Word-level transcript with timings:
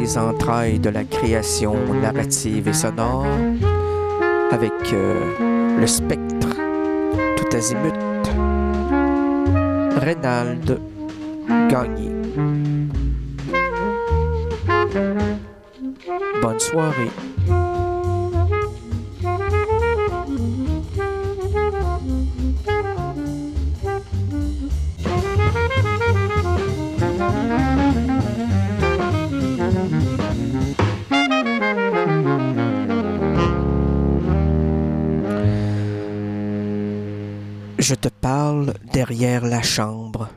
les 0.00 0.16
entrailles 0.16 0.78
de 0.78 0.88
la 0.88 1.04
création 1.04 1.74
narrative 2.00 2.68
et 2.68 2.72
sonore 2.72 3.26
avec 4.50 4.72
euh, 4.92 5.78
le 5.78 5.86
spectre 5.86 6.48
tout 7.36 7.56
azimut. 7.56 7.94
Reynald 9.98 10.80
Gagné. 11.68 12.10
Bonne 16.40 16.60
soirée. 16.60 17.29
La 39.20 39.60
chambre, 39.60 40.30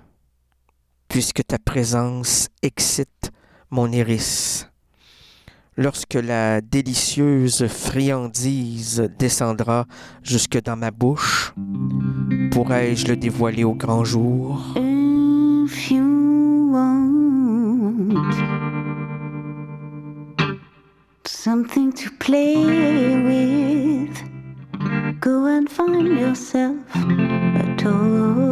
puisque 1.07 1.41
ta 1.47 1.57
présence 1.57 2.49
excite 2.61 3.31
mon 3.69 3.89
iris. 3.89 4.67
Lorsque 5.77 6.15
la 6.15 6.59
délicieuse 6.59 7.65
friandise 7.67 9.09
descendra 9.17 9.85
jusque 10.21 10.61
dans 10.61 10.75
ma 10.75 10.91
bouche, 10.91 11.53
pourrais-je 12.51 13.07
le 13.07 13.15
dévoiler 13.15 13.63
au 13.63 13.73
grand 13.73 14.03
jour? 14.03 14.61
If 14.75 15.89
you 15.89 16.69
want 16.73 18.17
something 21.25 21.93
to 21.93 22.09
play 22.19 22.57
with, 23.23 24.23
go 25.21 25.45
and 25.45 25.69
find 25.69 26.19
yourself 26.19 26.75
a 26.97 27.75
toy. 27.77 28.42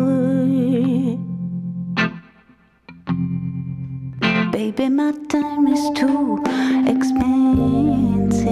Baby, 4.51 4.89
my 4.89 5.13
time 5.29 5.67
is 5.67 5.89
too 5.95 6.43
expensive. 6.85 8.51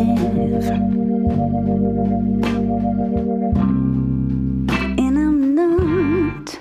And 4.98 5.18
I'm 5.20 5.56
not 5.56 6.58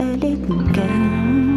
a 0.00 0.04
little 0.16 0.62
girl. 0.72 1.51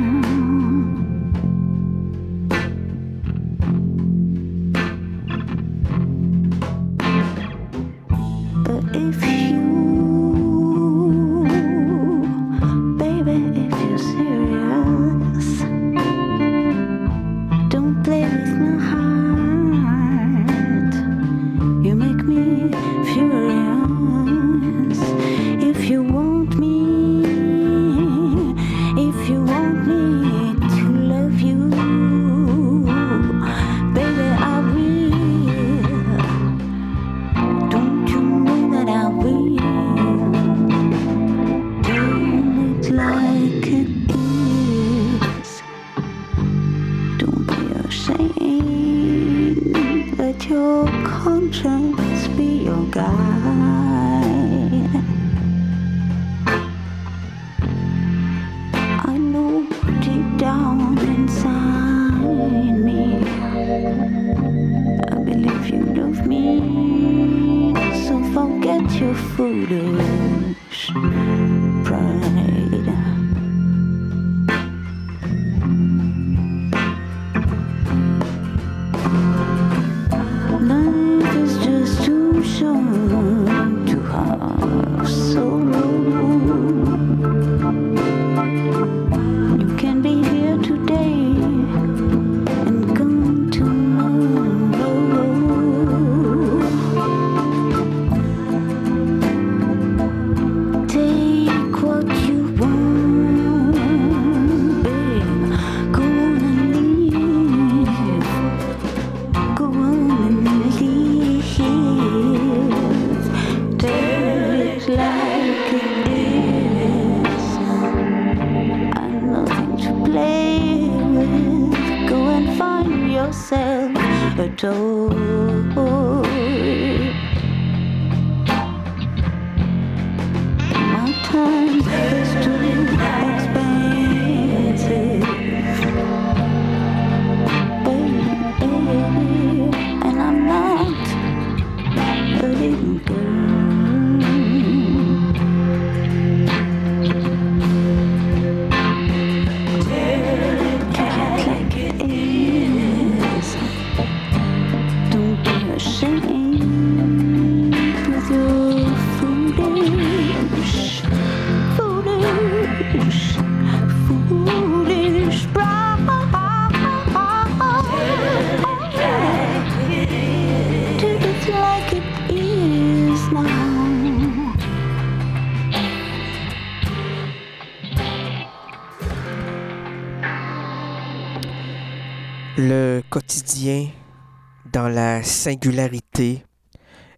Singularité, 185.46 186.44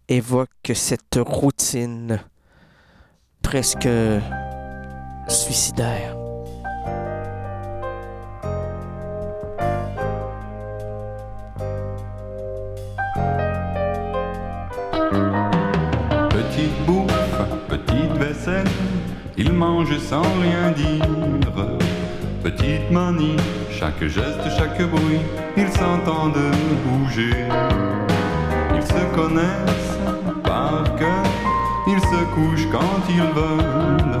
évoque 0.06 0.72
cette 0.74 1.18
routine 1.18 2.20
presque 3.40 3.88
suicidaire. 5.28 6.14
Petite 16.28 16.84
bouffe, 16.84 17.08
petite 17.68 18.12
vaisselle, 18.18 18.66
il 19.38 19.54
mange 19.54 19.98
sans 20.00 20.20
rien 20.42 20.72
dire. 20.72 21.06
Petite 22.42 22.90
manie, 22.90 23.36
chaque 23.70 24.04
geste, 24.04 24.50
chaque 24.58 24.82
bruit, 24.82 25.20
ils 25.56 25.72
s'entendent 25.72 26.52
bouger. 26.84 27.46
Connaissent 29.18 29.98
par 30.44 30.84
cœur, 30.96 31.24
ils 31.88 32.00
se 32.00 32.20
couchent 32.36 32.68
quand 32.70 33.02
ils 33.08 33.30
veulent. 33.38 34.18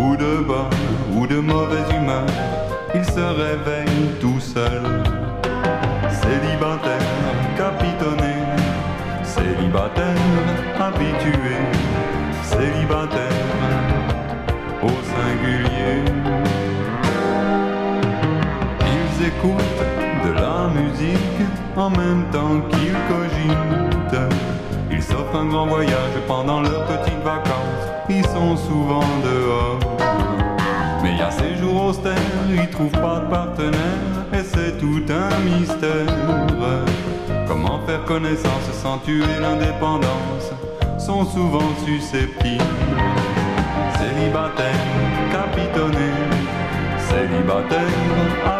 Ou 0.00 0.16
de 0.16 0.42
bonne 0.42 1.14
ou 1.14 1.28
de 1.28 1.38
mauvaise 1.38 1.88
humeur, 1.96 2.26
ils 2.92 3.04
se 3.04 3.20
réveillent 3.20 4.10
tout 4.20 4.40
seuls. 4.40 5.00
Célibataires, 6.10 7.38
capitonnés, 7.56 8.42
célibataires, 9.22 10.26
habitués, 10.80 11.68
célibataires, 12.42 13.46
au 14.82 14.94
singulier. 15.12 16.02
Ils 18.80 19.26
écoutent 19.28 19.84
de 20.26 20.32
la 20.32 20.68
musique 20.80 21.42
en 21.76 21.90
même 21.90 22.24
temps 22.32 22.60
qu'ils 22.70 22.98
cogitent. 23.08 23.23
Voyage 25.62 26.18
pendant 26.28 26.60
leurs 26.60 26.84
petites 26.84 27.22
vacances. 27.24 27.84
Ils 28.08 28.26
sont 28.26 28.56
souvent 28.56 29.04
dehors. 29.24 29.78
Mais 31.02 31.12
il 31.12 31.18
y 31.18 31.22
a 31.22 31.30
ces 31.30 31.56
jours 31.56 31.86
austères, 31.86 32.12
ils 32.50 32.68
trouvent 32.68 32.90
pas 32.90 33.20
de 33.20 33.30
partenaire 33.30 34.00
et 34.32 34.42
c'est 34.42 34.78
tout 34.78 35.02
un 35.08 35.30
mystère. 35.40 36.14
Comment 37.46 37.80
faire 37.86 38.04
connaissance 38.04 38.68
sans 38.82 38.98
tuer 38.98 39.24
l'indépendance? 39.40 40.52
Sont 40.98 41.24
souvent 41.24 41.70
susceptibles. 41.84 42.62
Célibataires, 43.98 44.86
capitonnés, 45.32 46.20
célibataires, 46.98 48.53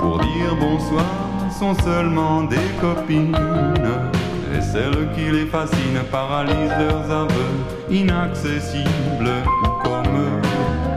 pour 0.00 0.18
dire 0.18 0.54
bonsoir 0.60 1.06
sont 1.50 1.74
seulement 1.82 2.42
des 2.42 2.68
copines. 2.80 3.34
Et 4.54 4.60
celles 4.60 5.08
qui 5.14 5.30
les 5.30 5.46
fascinent 5.46 6.04
paralysent 6.10 6.78
leurs 6.78 7.10
aveux, 7.10 7.54
inaccessibles 7.90 9.32
ou 9.62 9.82
comme 9.82 10.14
eux. 10.16 10.40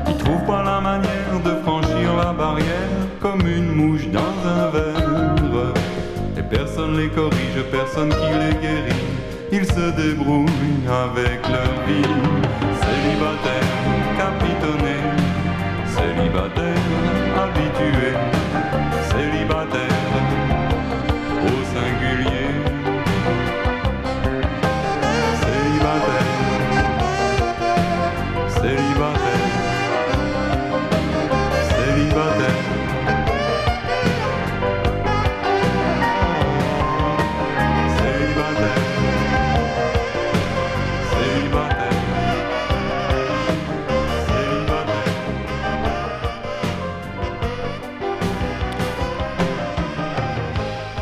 Ils 0.07 0.17
trouvent 0.17 0.45
pas 0.45 0.63
la 0.63 0.81
manière 0.81 1.39
de 1.43 1.61
franchir 1.63 2.15
la 2.17 2.33
barrière 2.33 2.91
comme 3.21 3.41
une 3.47 3.71
mouche 3.73 4.07
dans 4.09 4.35
un 4.45 4.69
verre. 4.71 5.73
Et 6.37 6.43
personne 6.43 6.97
les 6.97 7.09
corrige, 7.09 7.63
personne 7.71 8.09
qui 8.09 8.33
les 8.43 8.55
guérit. 8.61 9.03
Ils 9.51 9.65
se 9.65 9.89
débrouillent 10.01 10.85
avec 10.85 11.39
leur 11.47 11.73
vie. 11.87 12.13
Célibataires, 12.81 13.66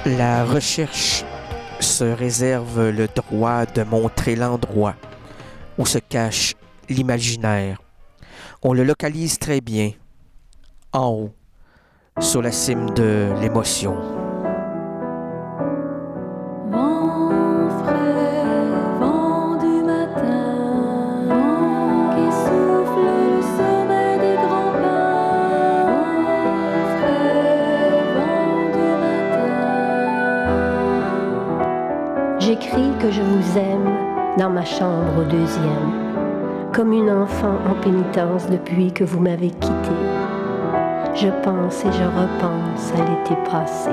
La 0.06 0.46
recherche 0.46 1.26
se 1.80 2.04
réserve 2.04 2.90
le 2.90 3.08
droit 3.08 3.66
de 3.66 3.82
montrer 3.82 4.36
l'endroit 4.36 4.94
où 5.80 5.86
se 5.88 5.98
cache 5.98 6.54
l'imaginaire. 6.90 7.82
On 8.62 8.74
le 8.74 8.84
localise 8.84 9.40
très 9.40 9.62
bien, 9.62 9.94
en 10.94 11.10
haut, 11.10 11.34
sur 12.20 12.44
la 12.44 12.52
cime 12.52 12.92
de 12.92 13.34
l'émotion. 13.42 14.25
Je 33.12 33.22
vous 33.22 33.58
aime 33.58 33.90
dans 34.38 34.50
ma 34.50 34.66
chambre 34.66 35.20
au 35.20 35.24
deuxième, 35.24 35.92
comme 36.74 36.92
une 36.92 37.10
enfant 37.10 37.56
en 37.70 37.82
pénitence 37.82 38.50
depuis 38.50 38.92
que 38.92 39.04
vous 39.04 39.20
m'avez 39.20 39.50
quitté. 39.50 39.96
Je 41.14 41.28
pense 41.44 41.86
et 41.86 41.92
je 41.92 42.04
repense 42.04 42.94
à 42.94 42.98
l'été 42.98 43.36
passé. 43.50 43.92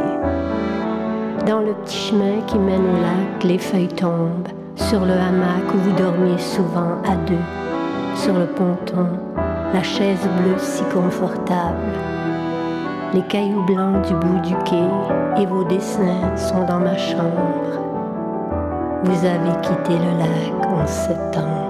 Dans 1.47 1.61
le 1.61 1.75
petit 1.75 1.97
chemin 1.97 2.41
qui 2.47 2.59
mène 2.59 2.81
au 2.81 3.03
lac, 3.03 3.45
les 3.45 3.59
feuilles 3.59 3.89
tombent 3.89 4.49
sur 4.77 5.01
le 5.01 5.13
hamac 5.13 5.75
où 5.75 5.79
vous 5.79 5.93
dormiez 5.93 6.39
souvent 6.39 6.97
à 7.05 7.15
deux, 7.27 7.35
sur 8.15 8.33
le 8.33 8.47
ponton, 8.47 9.07
la 9.75 9.83
chaise 9.83 10.27
bleue 10.39 10.59
si 10.59 10.83
confortable. 10.85 11.79
Les 13.15 13.23
cailloux 13.23 13.65
blancs 13.67 14.07
du 14.07 14.15
bout 14.15 14.41
du 14.41 14.55
quai 14.65 15.43
et 15.43 15.47
vos 15.47 15.65
dessins 15.65 16.35
sont 16.37 16.65
dans 16.65 16.81
ma 16.81 16.97
chambre. 16.97 17.82
Vous 19.05 19.25
avez 19.27 19.61
quitté 19.63 19.99
le 19.99 20.17
lac 20.17 20.67
en 20.67 20.87
septembre. 20.87 21.63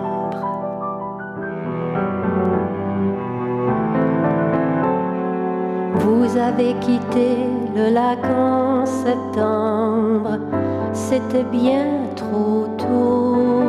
Vous 5.95 6.37
avez 6.37 6.75
quitté 6.81 7.37
le 7.75 7.95
lac 7.95 8.19
en 8.25 8.85
septembre, 8.85 10.39
c'était 10.93 11.45
bien 11.45 11.87
trop 12.17 12.67
tôt. 12.77 13.63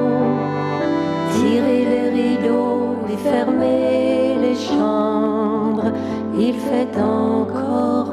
Tirez 1.32 1.86
les 1.86 2.10
rideaux 2.10 2.98
et 3.10 3.18
fermez 3.18 4.36
les 4.42 4.56
chambres, 4.56 5.92
il 6.38 6.56
fait 6.56 6.98
encore 6.98 8.12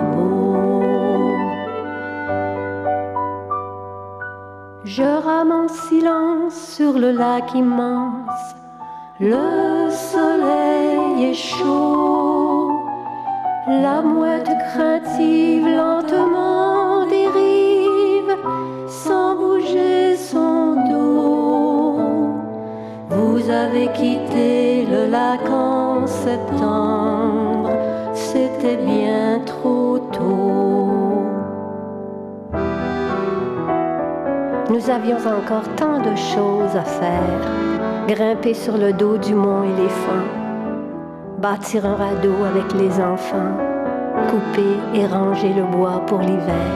Je 4.97 5.04
rame 5.04 5.52
en 5.52 5.68
silence 5.68 6.56
sur 6.75 6.94
le 6.94 7.12
lac 7.12 7.54
immense, 7.54 8.56
le 9.20 9.88
soleil 9.88 11.26
est 11.26 11.35
chaud. 11.35 12.73
La 13.68 14.02
mouette 14.02 14.50
craintive 14.73 15.64
lentement 15.64 17.06
dérive 17.06 18.35
sans 18.88 19.37
bouger 19.37 20.16
son 20.16 20.75
dos. 20.90 22.00
Vous 23.11 23.49
avez 23.49 23.87
quitté 23.92 24.87
le 24.90 25.06
lac 25.09 25.49
en 25.49 26.04
septembre, 26.09 27.70
c'était 28.12 28.78
bien 28.78 29.38
trop 29.47 30.00
Nous 34.71 34.89
avions 34.89 35.17
encore 35.17 35.69
tant 35.75 35.99
de 35.99 36.15
choses 36.15 36.77
à 36.77 36.85
faire. 36.85 38.07
Grimper 38.07 38.55
sur 38.55 38.79
le 38.79 38.93
dos 38.93 39.19
du 39.19 39.35
mont 39.35 39.65
éléphant, 39.65 40.25
bâtir 41.39 41.87
un 41.87 41.97
radeau 41.97 42.45
avec 42.45 42.73
les 42.75 43.00
enfants, 43.00 43.57
couper 44.29 44.77
et 44.95 45.07
ranger 45.07 45.53
le 45.53 45.65
bois 45.65 46.00
pour 46.07 46.21
l'hiver. 46.21 46.71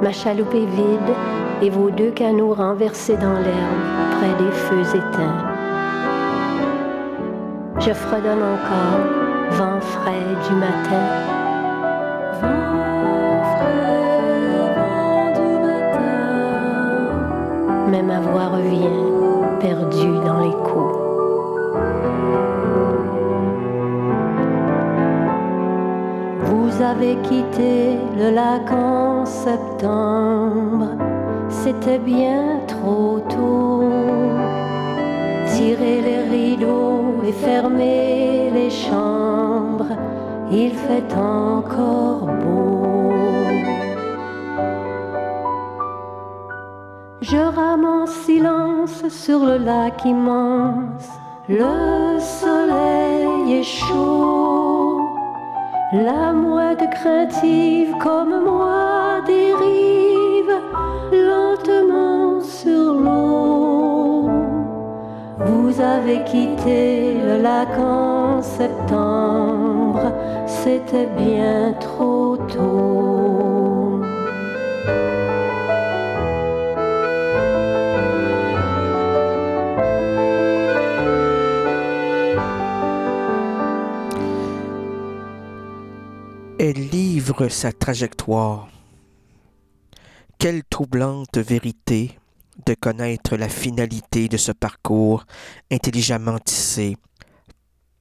Ma 0.00 0.10
chaloupe 0.10 0.54
est 0.54 0.64
vide 0.64 1.14
et 1.60 1.68
vos 1.68 1.90
deux 1.90 2.12
canots 2.12 2.54
renversés 2.54 3.18
dans 3.18 3.34
l'herbe 3.34 3.84
près 4.18 4.42
des 4.42 4.50
feux 4.50 4.96
éteints. 4.96 5.44
Je 7.78 7.92
fredonne 7.92 8.42
encore, 8.42 9.50
vent 9.50 9.80
frais 9.82 10.48
du 10.48 10.54
matin. 10.54 11.43
Ma 18.06 18.20
voix 18.20 18.48
revient, 18.48 19.02
perdue 19.60 20.18
dans 20.26 20.40
l'écho. 20.40 20.84
Vous 26.46 26.82
avez 26.82 27.16
quitté 27.22 27.98
le 28.18 28.30
lac 28.30 28.70
en 28.72 29.24
septembre, 29.24 30.88
c'était 31.48 31.98
bien 31.98 32.60
trop 32.66 33.20
tôt. 33.28 33.90
Tirer 35.46 36.00
les 36.02 36.22
rideaux 36.36 37.22
et 37.26 37.32
fermer 37.32 38.50
les 38.52 38.70
chambres, 38.70 39.96
il 40.50 40.72
fait 40.72 41.14
encore 41.16 42.26
beau. 42.26 42.63
Sur 49.08 49.44
le 49.44 49.58
lac 49.58 50.04
immense, 50.04 51.08
le 51.48 52.18
soleil 52.18 53.60
est 53.60 53.62
chaud. 53.62 55.00
La 55.92 56.32
mouette 56.32 56.88
craintive 56.90 57.94
comme 58.00 58.44
moi 58.44 59.20
dérive 59.26 60.52
lentement 61.12 62.40
sur 62.40 62.94
l'eau. 62.94 64.30
Vous 65.38 65.80
avez 65.80 66.24
quitté 66.24 67.14
le 67.14 67.42
lac 67.42 67.68
en 67.78 68.40
septembre, 68.42 70.12
c'était 70.46 71.08
bien 71.16 71.74
trop 71.78 72.36
tôt. 72.36 72.93
Sa 87.48 87.72
trajectoire. 87.72 88.68
Quelle 90.38 90.62
troublante 90.64 91.38
vérité 91.38 92.18
de 92.66 92.74
connaître 92.74 93.36
la 93.36 93.48
finalité 93.48 94.28
de 94.28 94.36
ce 94.36 94.52
parcours 94.52 95.24
intelligemment 95.70 96.38
tissé 96.38 96.96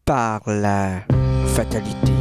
par 0.05 0.41
la 0.45 1.01
fatalité. 1.47 2.12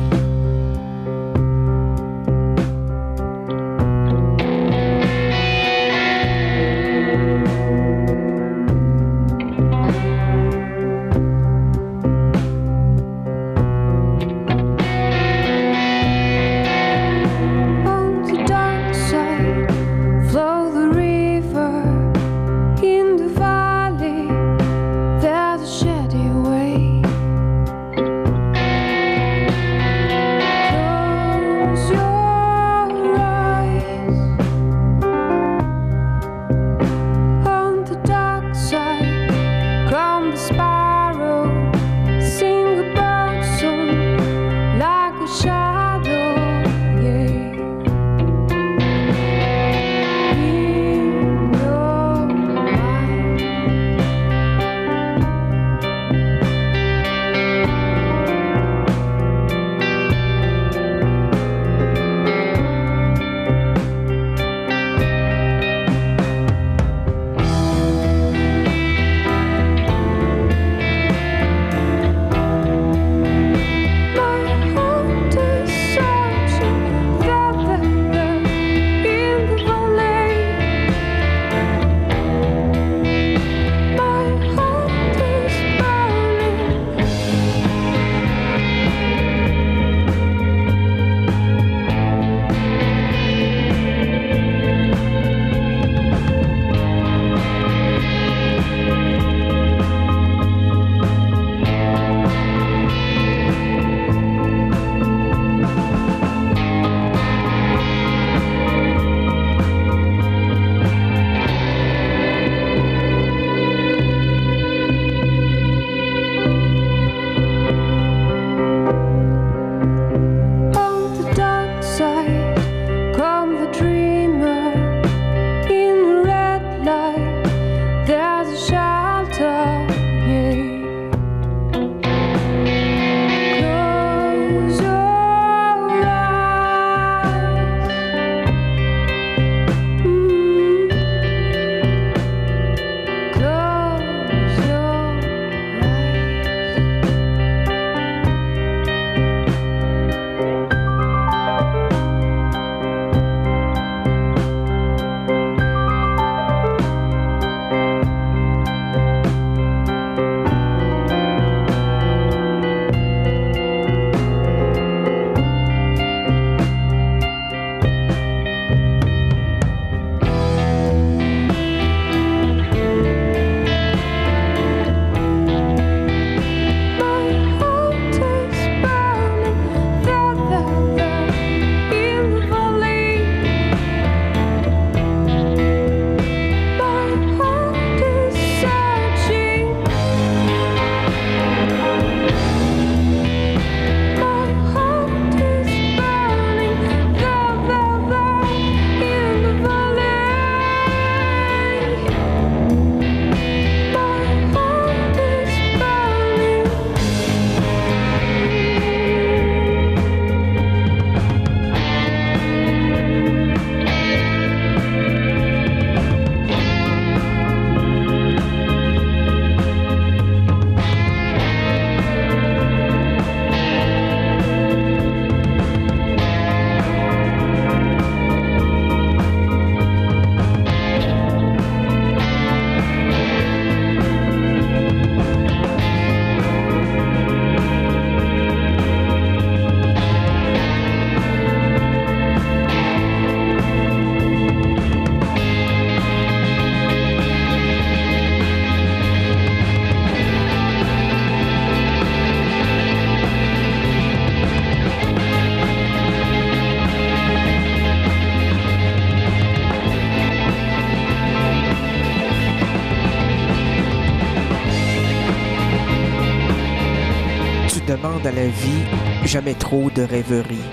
Vie 268.53 269.27
jamais 269.27 269.55
trop 269.55 269.91
de 269.91 270.03
rêverie. 270.03 270.69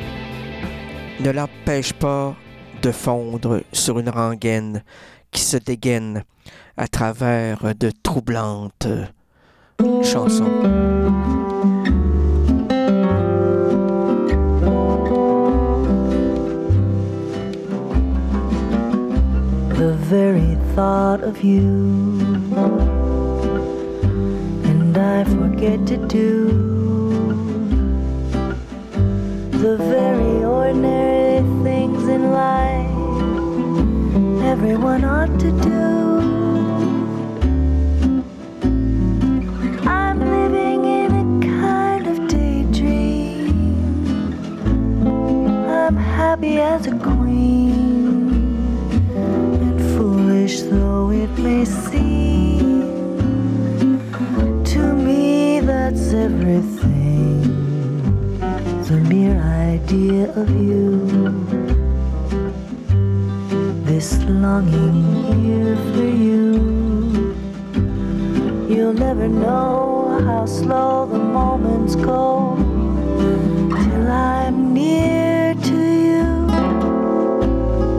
Ne 1.20 1.32
l'empêche 1.32 1.94
pas 1.94 2.36
de 2.82 2.92
fondre 2.92 3.62
sur 3.74 4.00
une 4.00 4.10
rengaine 4.10 4.84
qui 5.32 5.42
se 5.42 5.58
dégaine 5.58 6.24
à 6.78 6.88
travers 6.88 7.76
de 7.76 7.92
troublantes 8.04 8.88
chansons. 10.04 10.46
The 19.76 19.94
very 20.10 20.58
thought 20.76 21.24
of 21.24 21.44
you, 21.44 22.20
and 24.66 24.98
I 24.98 25.24
forget 25.24 25.88
to 25.88 25.98
do 26.08 26.79
the 29.60 29.76
very 29.76 30.44
ordinary 30.46 31.42
things 31.66 32.08
in 32.08 32.32
life 32.32 32.88
everyone 34.42 35.04
ought 35.04 35.38
to 35.38 35.52
do. 35.52 36.20
I'm 39.86 40.20
living 40.22 40.86
in 40.86 41.12
a 41.12 41.26
kind 41.62 42.08
of 42.08 42.26
daydream. 42.30 43.52
I'm 45.68 45.98
happy 45.98 46.62
as 46.62 46.88
a 46.88 46.96
queen, 46.98 48.30
and 49.14 49.78
foolish 49.98 50.62
though 50.62 51.12
it 51.12 51.32
may 51.38 51.66
seem, 51.66 52.80
to 54.64 54.94
me 54.94 55.60
that's 55.60 56.14
everything. 56.14 57.49
The 58.90 58.98
mere 59.02 59.40
idea 59.40 60.32
of 60.34 60.50
you 60.50 61.06
this 63.86 64.18
longing 64.24 65.04
here 65.44 65.76
for 65.94 66.10
you. 66.26 67.36
You'll 68.68 68.96
never 68.96 69.28
know 69.28 70.20
how 70.26 70.48
slow 70.48 71.06
the 71.06 71.20
moments 71.20 71.94
go 71.98 72.56
till 73.70 74.08
I'm 74.08 74.74
near 74.74 75.54
to 75.54 75.80
you. 76.08 76.48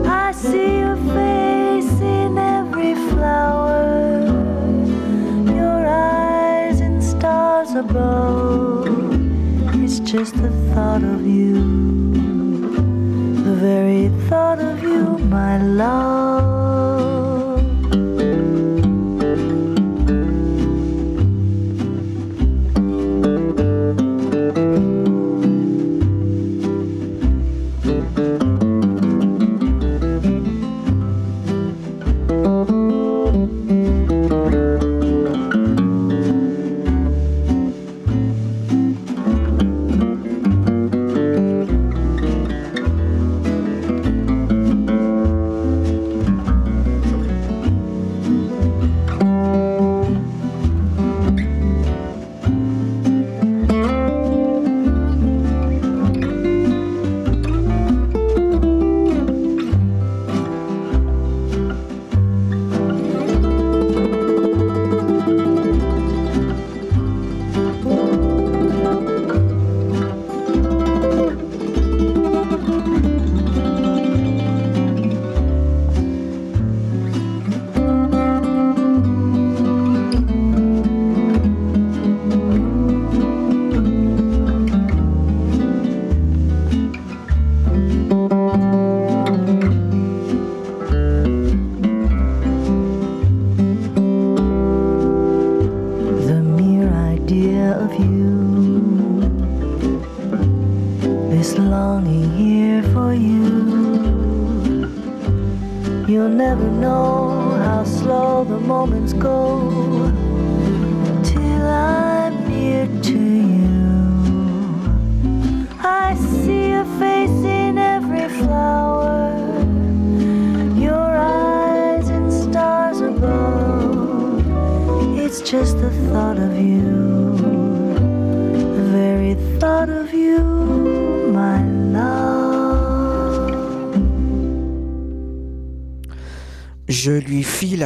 I 0.05 0.33
see 0.33 0.79
your 0.79 0.97
face 1.15 2.01
in 2.01 2.37
every 2.37 2.95
flower, 3.11 4.25
your 5.55 5.87
eyes 5.87 6.81
in 6.81 7.01
stars 7.01 7.75
above. 7.75 9.00
It's 9.91 9.99
just 10.09 10.41
the 10.41 10.49
thought 10.73 11.03
of 11.03 11.27
you 11.27 11.53
the 13.43 13.55
very 13.55 14.07
thought 14.29 14.59
of 14.59 14.81
you, 14.81 15.17
my 15.17 15.57
love. 15.61 16.60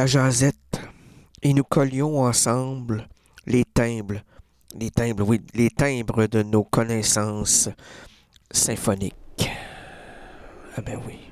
La 0.06 0.10
jasette 0.10 0.80
et 1.42 1.52
nous 1.52 1.64
collions 1.64 2.20
ensemble 2.20 3.08
les 3.44 3.64
timbres, 3.64 4.20
les 4.78 4.90
timbres, 4.90 5.24
oui, 5.26 5.40
les 5.52 5.68
timbres 5.68 6.26
de 6.26 6.44
nos 6.44 6.62
connaissances 6.62 7.68
symphoniques. 8.48 9.50
Ah 10.76 10.80
ben 10.82 11.00
oui. 11.04 11.25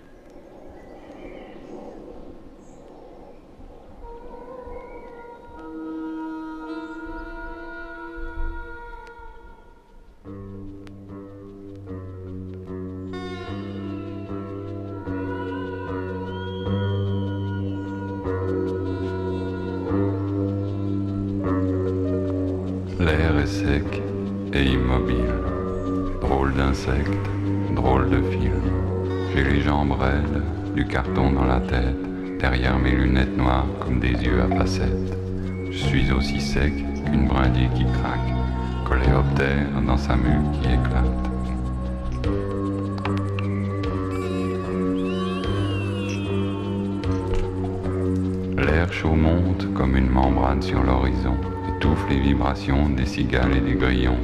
Sec 23.46 24.02
et 24.52 24.64
immobile. 24.64 25.35
Drôle 26.20 26.54
d'insecte, 26.54 27.12
drôle 27.74 28.09
de 28.09 28.22
film. 28.30 28.62
J'ai 29.35 29.44
les 29.44 29.61
jambes 29.61 29.92
raides, 29.92 30.42
du 30.74 30.87
carton 30.87 31.30
dans 31.33 31.44
la 31.44 31.61
tête, 31.61 32.38
derrière 32.38 32.78
mes 32.78 32.92
lunettes 32.92 33.37
noires 33.37 33.66
comme 33.80 34.00
des 34.00 34.12
yeux 34.12 34.40
à 34.40 34.57
facettes. 34.57 35.18
Je 35.70 35.76
suis 35.76 36.11
aussi 36.12 36.40
sec 36.40 36.72
qu'une 37.04 37.26
brindille 37.26 37.68
qui 37.74 37.85
craque, 37.85 38.33
coléoptère 38.87 39.66
dans 39.87 39.98
sa 39.98 40.16
mule 40.16 40.50
qui 40.52 40.68
éclate. 40.68 41.04
L'air 48.57 48.92
chaud 48.92 49.14
monte 49.14 49.72
comme 49.74 49.96
une 49.96 50.09
membrane 50.09 50.62
sur 50.62 50.83
l'horizon, 50.83 51.37
les 52.09 52.20
vibrations 52.20 52.88
des 52.88 53.07
cigales 53.07 53.57
et 53.57 53.61
des 53.61 53.75
grillons. 53.75 54.18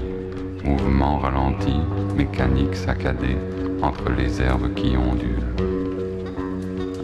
Mouvement 0.64 1.18
ralenti, 1.18 1.75
mécanique 2.16 2.75
saccadée 2.75 3.37
entre 3.83 4.11
les 4.16 4.40
herbes 4.40 4.75
qui 4.75 4.96
ondulent. 4.96 5.55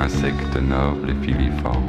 Insectes 0.01 0.57
noble 0.57 1.11
et 1.11 1.27
filiformes. 1.27 1.83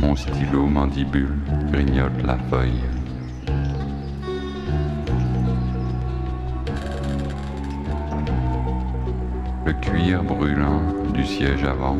Mon 0.00 0.16
stylo 0.16 0.66
mandibule 0.66 1.36
grignote 1.72 2.22
la 2.24 2.36
feuille. 2.50 2.82
Le 9.66 9.72
cuir 9.74 10.22
brûlant 10.24 10.82
du 11.14 11.24
siège 11.24 11.64
avant, 11.64 11.98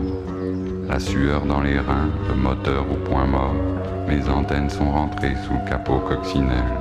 la 0.89 0.99
sueur 0.99 1.45
dans 1.45 1.61
les 1.61 1.79
reins, 1.79 2.11
le 2.29 2.35
moteur 2.35 2.85
au 2.91 2.97
point 2.97 3.27
mort, 3.27 3.55
mes 4.11 4.29
antennes 4.29 4.68
sont 4.68 4.90
rentrées 4.90 5.37
sous 5.46 5.53
le 5.53 5.68
capot 5.68 6.01
coccinelle, 6.01 6.73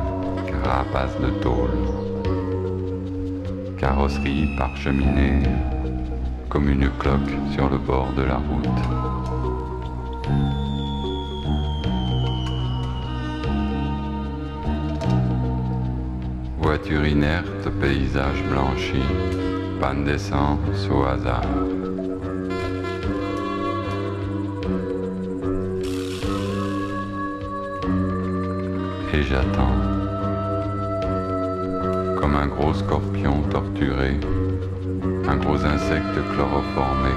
carapace 0.47 1.15
de 1.21 1.29
tôle. 1.41 1.77
Carrosserie 3.77 4.49
parcheminée, 4.57 5.43
comme 6.49 6.69
une 6.69 6.89
cloque 6.97 7.35
sur 7.53 7.69
le 7.69 7.77
bord 7.77 8.11
de 8.17 8.23
la 8.23 8.37
route. 8.37 8.67
Voiture 16.57 17.05
inerte, 17.05 17.69
paysage 17.79 18.43
blanchi, 18.49 19.03
panne 19.79 20.03
d'essence 20.03 20.89
au 20.91 21.03
hasard. 21.03 21.68
J'attends, 29.29 29.75
comme 32.19 32.35
un 32.35 32.47
gros 32.47 32.73
scorpion 32.73 33.43
torturé, 33.51 34.17
un 35.27 35.37
gros 35.37 35.63
insecte 35.63 36.15
chloroformé, 36.33 37.13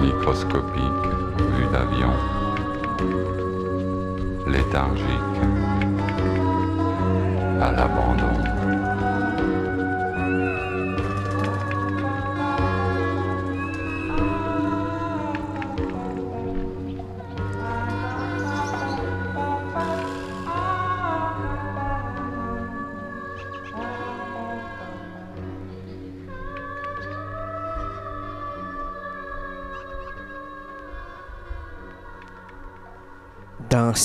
microscopique, 0.00 1.06
vu 1.56 1.64
d'avion, 1.72 2.12
léthargique, 4.46 5.55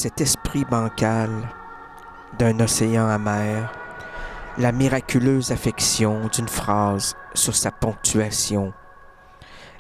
cet 0.02 0.20
esprit 0.20 0.66
bancal 0.66 1.30
d'un 2.40 2.60
océan 2.60 3.08
amer, 3.08 3.72
la 4.58 4.72
miraculeuse 4.72 5.52
affection 5.52 6.28
d'une 6.34 6.48
phrase 6.48 7.16
sur 7.36 7.56
sa 7.56 7.70
ponctuation. 7.70 8.74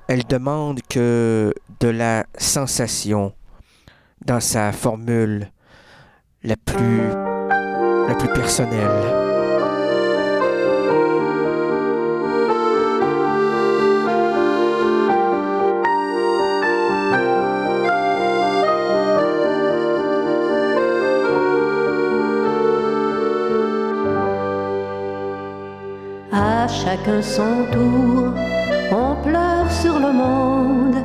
Elle 0.07 0.23
demande 0.27 0.81
que 0.87 1.55
de 1.79 1.87
la 1.87 2.27
sensation 2.37 3.33
dans 4.23 4.39
sa 4.39 4.71
formule 4.71 5.49
la 6.43 6.55
plus, 6.55 7.01
la 8.07 8.13
plus 8.13 8.31
personnelle. 8.31 9.30
Chacun 26.83 27.21
son 27.21 27.65
tour, 27.71 28.33
on 28.91 29.15
pleure 29.23 29.69
sur 29.69 29.99
le 29.99 30.11
monde. 30.11 30.95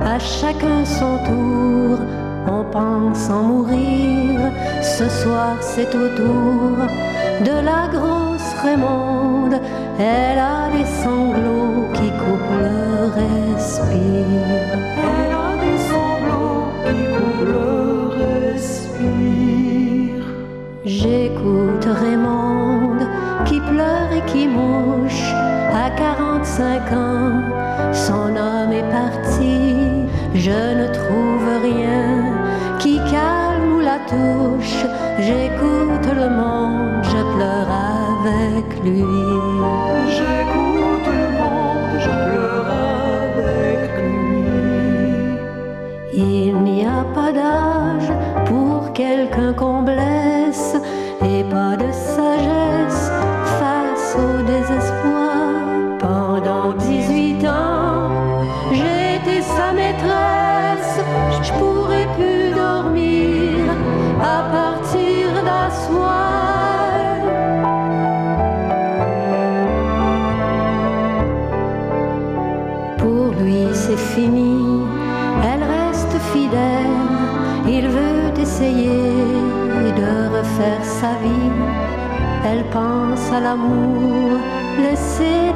À 0.00 0.18
chacun 0.18 0.84
son 0.84 1.18
tour, 1.28 1.98
on 2.46 2.64
pense 2.64 3.28
en 3.28 3.42
mourir. 3.42 4.40
Ce 4.82 5.08
soir, 5.20 5.56
c'est 5.60 5.94
au 5.94 6.08
tour 6.20 6.76
de 7.48 7.56
la 7.70 7.88
grosse 7.94 8.52
Raymonde. 8.62 9.60
Elle 9.98 10.38
a 10.38 10.70
des 10.76 10.88
sanglots 11.02 11.86
qui 11.94 12.08
coupent 12.22 12.58
le 12.66 12.78
respire. 13.20 14.78
Elle 15.08 15.34
a 15.46 15.50
des 15.64 15.78
sanglots 15.90 16.68
qui 16.86 17.00
coupent 17.14 17.48
le 17.54 17.68
respire. 18.22 19.08
J'écoute 20.84 21.86
Raymond 22.02 22.98
qui 23.44 23.60
pleure 23.60 24.10
et 24.12 24.22
qui 24.30 24.46
mouche 24.46 24.87
à 25.88 25.90
45 25.90 26.92
ans. 26.92 27.42
Son 27.92 28.36
homme 28.36 28.72
est 28.72 28.90
parti, 29.00 30.06
je 30.34 30.60
ne 30.80 30.86
trouve 30.98 31.48
rien 31.62 32.08
qui 32.78 32.96
calme 33.10 33.76
ou 33.76 33.80
la 33.80 33.98
touche. 34.12 34.80
J'écoute 35.18 36.08
le 36.22 36.28
monde, 36.40 37.04
je 37.12 37.20
pleure 37.34 37.70
avec 38.26 38.68
lui. 38.84 39.04
J'écoute 40.16 41.08
le 41.20 41.28
monde, 41.40 41.94
je 42.06 42.12
pleure 42.26 42.68
avec 43.40 43.90
lui. 44.04 44.18
Il 46.12 46.54
n'y 46.68 46.84
a 46.84 47.02
pas 47.14 47.32
d'âge 47.32 48.10
pour 48.46 48.92
quelqu'un 48.92 49.52
qu'on 49.52 49.82
à 83.32 83.40
l'amour. 83.40 84.38
Laissé 84.78 85.52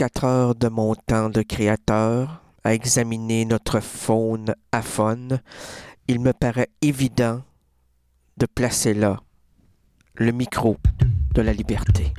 44 0.00 0.24
heures 0.24 0.54
de 0.54 0.68
mon 0.68 0.94
temps 0.94 1.28
de 1.28 1.42
créateur 1.42 2.40
à 2.64 2.72
examiner 2.72 3.44
notre 3.44 3.80
faune 3.80 4.54
aphone, 4.72 5.40
il 6.08 6.20
me 6.20 6.32
paraît 6.32 6.70
évident 6.80 7.42
de 8.38 8.46
placer 8.46 8.94
là 8.94 9.20
le 10.14 10.32
micro 10.32 10.78
de 11.34 11.42
la 11.42 11.52
liberté. 11.52 12.14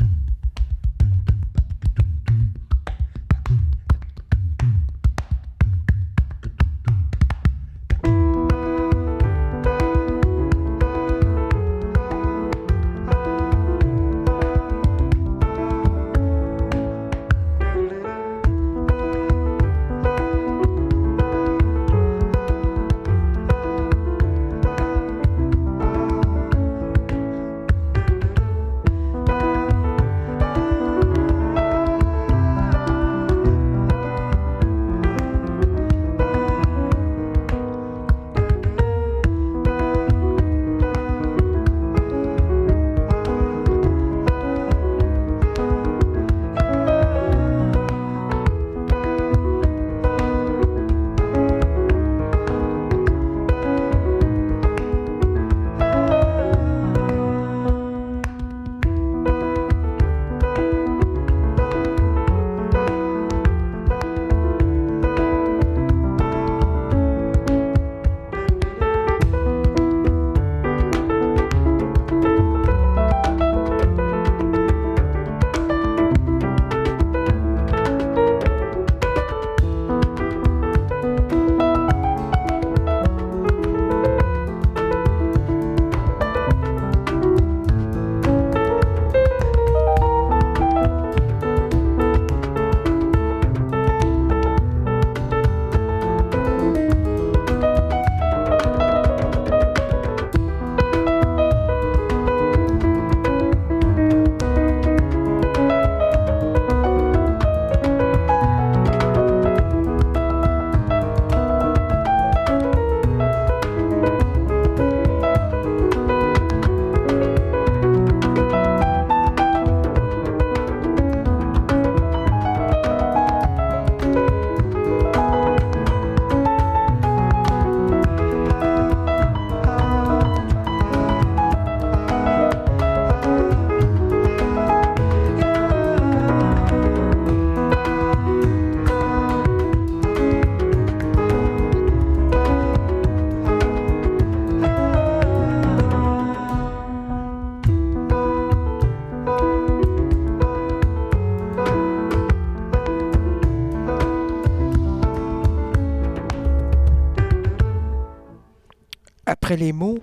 Après 159.52 159.66
les 159.66 159.74
mots, 159.74 160.00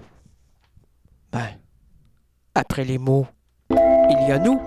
ben, 1.32 1.48
après 2.54 2.84
les 2.84 2.98
mots, 2.98 3.26
il 3.70 4.28
y 4.28 4.30
a 4.30 4.38
nous. 4.38 4.60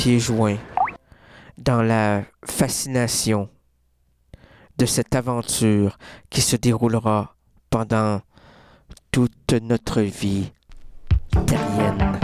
pieds 0.00 0.18
joints 0.18 0.56
dans 1.58 1.82
la 1.82 2.22
fascination 2.46 3.50
de 4.78 4.86
cette 4.86 5.14
aventure 5.14 5.98
qui 6.30 6.40
se 6.40 6.56
déroulera 6.56 7.36
pendant 7.68 8.22
toute 9.10 9.52
notre 9.60 10.00
vie 10.00 10.52
terrienne. 11.46 12.19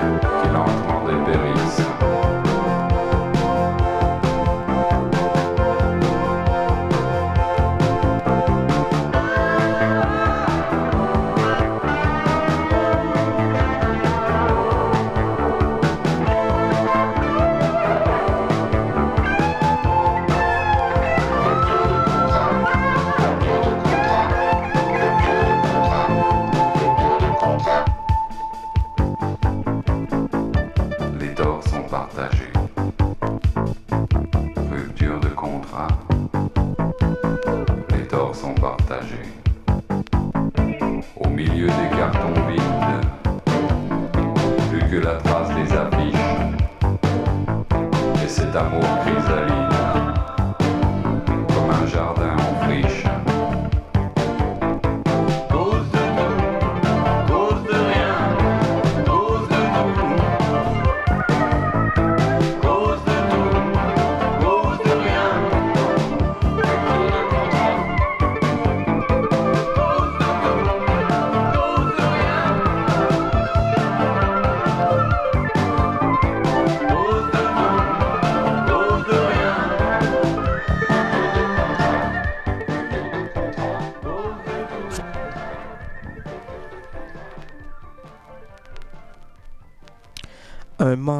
till 0.00 0.56
18. 0.56 0.89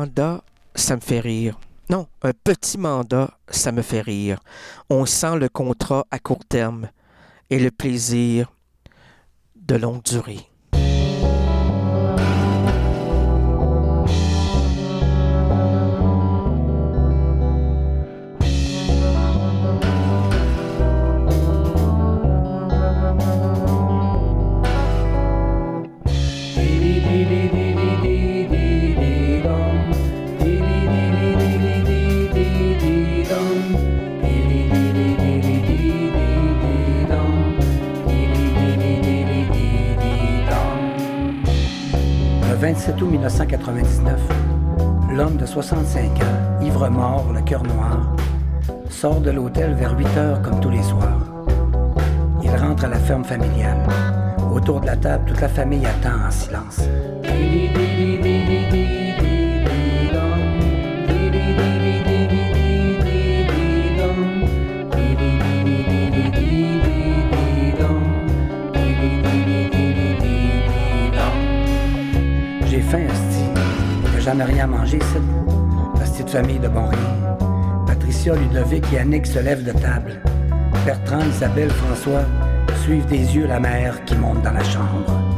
mandat, 0.00 0.42
ça 0.74 0.96
me 0.96 1.00
fait 1.02 1.20
rire. 1.20 1.60
Non, 1.90 2.06
un 2.22 2.32
petit 2.32 2.78
mandat, 2.78 3.36
ça 3.48 3.70
me 3.70 3.82
fait 3.82 4.00
rire. 4.00 4.40
On 4.88 5.04
sent 5.04 5.36
le 5.36 5.50
contrat 5.50 6.06
à 6.10 6.18
court 6.18 6.46
terme 6.46 6.88
et 7.50 7.58
le 7.58 7.70
plaisir 7.70 8.50
de 9.56 9.76
longue 9.76 10.02
durée. 10.02 10.49
65 45.62 46.22
ans, 46.22 46.62
ivre 46.62 46.88
mort, 46.88 47.26
le 47.34 47.42
cœur 47.42 47.62
noir, 47.62 48.16
sort 48.88 49.20
de 49.20 49.30
l'hôtel 49.30 49.74
vers 49.74 49.94
8 49.94 50.06
heures 50.16 50.40
comme 50.40 50.58
tous 50.58 50.70
les 50.70 50.82
soirs. 50.82 51.20
Il 52.42 52.50
rentre 52.50 52.86
à 52.86 52.88
la 52.88 52.98
ferme 52.98 53.24
familiale. 53.24 53.76
Autour 54.54 54.80
de 54.80 54.86
la 54.86 54.96
table, 54.96 55.24
toute 55.26 55.40
la 55.42 55.50
famille 55.50 55.84
attend 55.84 56.26
en 56.26 56.30
silence. 56.30 56.80
J'ai 72.66 72.80
faim, 72.80 73.02
hostie. 73.10 73.44
Il 74.04 74.10
n'y 74.10 74.16
a 74.16 74.20
jamais 74.20 74.44
rien 74.44 74.64
à 74.64 74.66
manger, 74.66 74.98
c'est 75.12 75.39
Patricia, 77.86 78.34
Ludovic 78.36 78.84
et 78.92 78.98
Annick 78.98 79.26
se 79.26 79.40
lèvent 79.40 79.64
de 79.64 79.72
table. 79.72 80.20
Bertrand, 80.86 81.26
Isabelle, 81.28 81.70
François 81.70 82.22
suivent 82.84 83.06
des 83.06 83.34
yeux 83.34 83.46
la 83.48 83.58
mère 83.58 84.04
qui 84.04 84.14
monte 84.14 84.40
dans 84.42 84.52
la 84.52 84.62
chambre. 84.62 85.29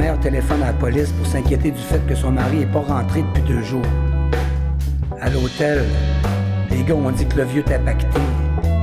Mère 0.00 0.18
téléphone 0.18 0.62
à 0.62 0.68
la 0.68 0.72
police 0.72 1.12
pour 1.12 1.26
s'inquiéter 1.26 1.70
du 1.70 1.82
fait 1.82 2.00
que 2.06 2.14
son 2.14 2.30
mari 2.30 2.60
n'est 2.60 2.66
pas 2.66 2.80
rentré 2.80 3.22
depuis 3.22 3.42
deux 3.42 3.62
jours. 3.62 3.84
À 5.20 5.28
l'hôtel, 5.28 5.84
les 6.70 6.82
gars 6.82 6.94
ont 6.94 7.10
dit 7.10 7.26
que 7.26 7.36
le 7.36 7.44
vieux 7.44 7.60
était 7.60 7.78
pacté, 7.78 8.18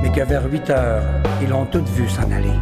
mais 0.00 0.12
que 0.12 0.20
vers 0.20 0.48
8 0.48 0.70
heures, 0.70 1.02
ils 1.42 1.48
l'ont 1.48 1.66
tous 1.66 1.82
vu 1.96 2.08
s'en 2.08 2.30
aller. 2.30 2.54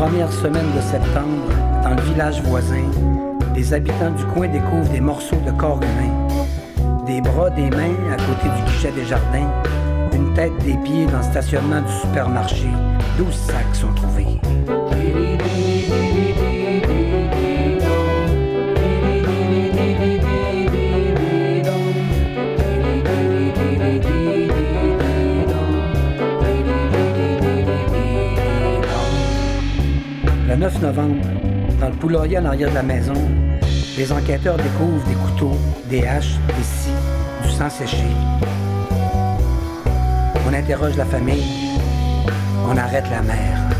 Première 0.00 0.32
semaine 0.32 0.74
de 0.74 0.80
septembre, 0.80 1.52
dans 1.82 1.90
le 1.90 2.00
village 2.00 2.40
voisin, 2.44 2.86
les 3.54 3.74
habitants 3.74 4.10
du 4.12 4.24
coin 4.24 4.48
découvrent 4.48 4.90
des 4.90 5.00
morceaux 5.02 5.36
de 5.44 5.50
corps 5.50 5.76
humain. 5.76 7.04
Des 7.04 7.20
bras, 7.20 7.50
des 7.50 7.68
mains 7.68 7.92
à 8.10 8.16
côté 8.16 8.48
du 8.56 8.62
guichet 8.62 8.92
des 8.92 9.04
jardins, 9.04 9.52
une 10.14 10.32
tête, 10.32 10.56
des 10.64 10.78
pieds 10.78 11.04
dans 11.04 11.18
le 11.18 11.24
stationnement 11.24 11.82
du 11.82 11.92
supermarché. 11.92 12.68
Douze 13.18 13.34
sacs 13.34 13.74
sont 13.74 13.92
trouvés. 13.92 14.40
9 30.60 30.82
novembre, 30.82 31.24
dans 31.80 31.88
le 31.88 31.94
poulailler 31.94 32.36
en 32.38 32.44
arrière 32.44 32.68
de 32.68 32.74
la 32.74 32.82
maison, 32.82 33.14
les 33.96 34.12
enquêteurs 34.12 34.58
découvrent 34.58 35.08
des 35.08 35.14
couteaux, 35.14 35.56
des 35.88 36.06
haches, 36.06 36.36
des 36.48 36.62
scies, 36.62 36.90
du 37.42 37.50
sang 37.50 37.70
séché. 37.70 38.04
On 40.46 40.52
interroge 40.52 40.98
la 40.98 41.06
famille, 41.06 41.78
on 42.68 42.76
arrête 42.76 43.06
la 43.10 43.22
mère. 43.22 43.70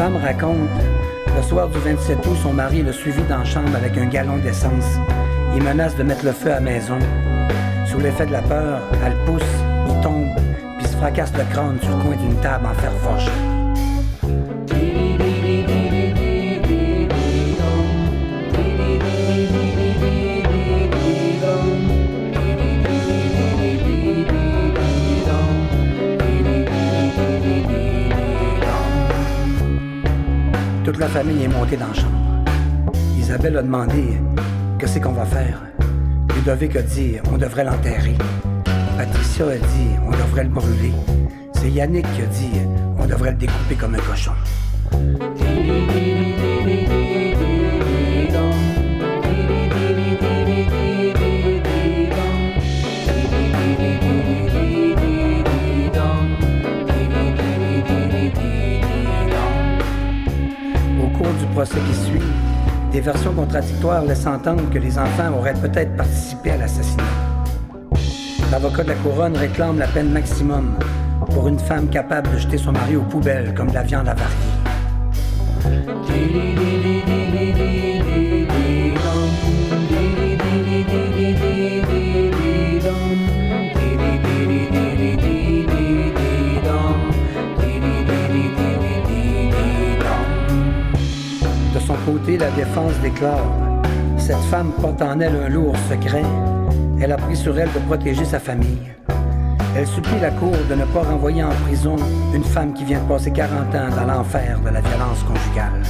Femme 0.00 0.16
raconte, 0.16 0.70
le 1.36 1.42
soir 1.42 1.68
du 1.68 1.78
27 1.78 2.26
août, 2.26 2.36
son 2.42 2.54
mari 2.54 2.82
l'a 2.82 2.90
suivi 2.90 3.22
dans 3.24 3.40
la 3.40 3.44
chambre 3.44 3.76
avec 3.76 3.98
un 3.98 4.06
gallon 4.06 4.38
d'essence. 4.38 4.96
Il 5.54 5.62
menace 5.62 5.94
de 5.94 6.02
mettre 6.02 6.24
le 6.24 6.32
feu 6.32 6.52
à 6.52 6.54
la 6.54 6.60
maison. 6.60 6.98
Sous 7.84 7.98
l'effet 7.98 8.24
de 8.24 8.32
la 8.32 8.40
peur, 8.40 8.80
elle 9.04 9.14
pousse, 9.26 9.42
il 9.90 10.00
tombe, 10.00 10.30
puis 10.78 10.86
se 10.86 10.96
fracasse 10.96 11.34
le 11.36 11.44
crâne 11.52 11.78
sur 11.82 11.94
le 11.94 12.02
coin 12.02 12.16
d'une 12.16 12.36
table 12.36 12.64
en 12.64 12.72
fer 12.80 12.92
forgé. 13.02 13.49
Famille 31.10 31.42
est 31.42 31.48
montée 31.48 31.76
dans 31.76 31.88
la 31.88 31.94
chambre. 31.94 32.44
Isabelle 33.18 33.56
a 33.56 33.62
demandé 33.62 34.20
Qu'est-ce 34.78 35.00
qu'on 35.00 35.12
va 35.12 35.24
faire 35.24 35.60
Ludovic 36.34 36.76
a 36.76 36.82
dit 36.82 37.16
On 37.32 37.36
devrait 37.36 37.64
l'enterrer. 37.64 38.16
Patricia 38.96 39.46
a 39.48 39.56
dit 39.56 39.90
On 40.06 40.10
devrait 40.10 40.44
le 40.44 40.50
brûler. 40.50 40.92
C'est 41.54 41.70
Yannick 41.70 42.06
qui 42.14 42.22
a 42.22 42.26
dit 42.26 42.60
On 42.98 43.06
devrait 43.06 43.32
le 43.32 43.36
découper 43.38 43.74
comme 43.74 43.96
un 43.96 43.98
cochon. 43.98 44.32
Des 63.00 63.06
versions 63.06 63.32
contradictoires 63.32 64.04
laissent 64.04 64.26
entendre 64.26 64.68
que 64.70 64.76
les 64.76 64.98
enfants 64.98 65.32
auraient 65.38 65.54
peut-être 65.54 65.96
participé 65.96 66.50
à 66.50 66.58
l'assassinat. 66.58 67.02
L'avocat 68.52 68.82
de 68.82 68.88
la 68.88 68.94
couronne 68.96 69.34
réclame 69.38 69.78
la 69.78 69.86
peine 69.86 70.10
maximum 70.10 70.74
pour 71.30 71.48
une 71.48 71.58
femme 71.58 71.88
capable 71.88 72.30
de 72.30 72.36
jeter 72.36 72.58
son 72.58 72.72
mari 72.72 72.96
aux 72.96 73.02
poubelles 73.02 73.54
comme 73.54 73.68
de 73.68 73.74
la 73.74 73.84
viande 73.84 74.08
avariée. 74.08 74.36
La 92.28 92.50
défense 92.50 92.94
déclare 93.02 93.44
Cette 94.18 94.44
femme 94.50 94.72
porte 94.80 95.02
en 95.02 95.18
elle 95.20 95.36
un 95.36 95.48
lourd 95.48 95.74
secret. 95.88 96.22
Elle 97.00 97.12
a 97.12 97.16
pris 97.16 97.36
sur 97.36 97.58
elle 97.58 97.72
de 97.72 97.78
protéger 97.86 98.24
sa 98.24 98.38
famille. 98.38 98.92
Elle 99.76 99.86
supplie 99.86 100.20
la 100.20 100.30
Cour 100.30 100.52
de 100.68 100.74
ne 100.74 100.84
pas 100.84 101.02
renvoyer 101.02 101.42
en 101.42 101.54
prison 101.66 101.96
une 102.34 102.44
femme 102.44 102.74
qui 102.74 102.84
vient 102.84 103.00
de 103.00 103.08
passer 103.08 103.30
40 103.30 103.74
ans 103.74 103.96
dans 103.96 104.06
l'enfer 104.12 104.58
de 104.60 104.68
la 104.68 104.80
violence 104.80 105.22
conjugale. 105.22 105.82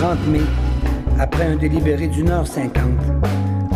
30 0.00 0.28
mai, 0.28 0.40
après 1.18 1.44
un 1.44 1.56
délibéré 1.56 2.06
d'une 2.06 2.30
heure 2.30 2.46
cinquante, 2.46 3.04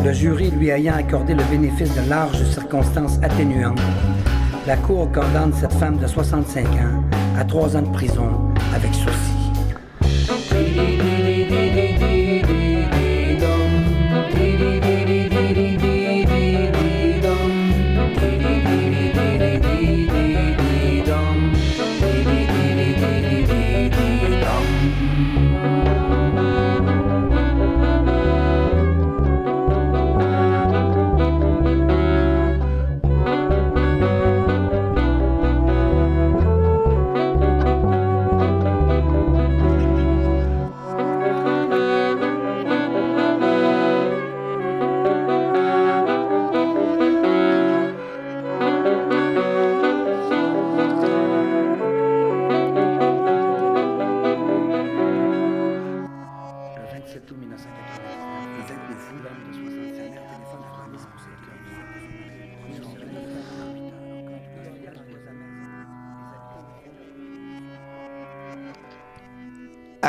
le 0.02 0.10
jury 0.10 0.50
lui 0.52 0.70
ayant 0.70 0.94
accordé 0.94 1.34
le 1.34 1.44
bénéfice 1.50 1.94
de 1.94 2.08
larges 2.08 2.42
circonstances 2.44 3.18
atténuantes, 3.22 3.78
la 4.66 4.78
Cour 4.78 5.12
condamne 5.12 5.52
cette 5.52 5.74
femme 5.74 5.98
de 5.98 6.06
65 6.06 6.64
ans 6.64 7.04
à 7.38 7.44
trois 7.44 7.76
ans 7.76 7.82
de 7.82 7.90
prison 7.90 8.30
avec 8.74 8.94
sursis. 8.94 9.33